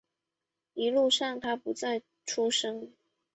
[0.73, 2.91] 一路上他不再出声